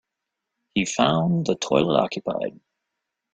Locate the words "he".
0.73-0.85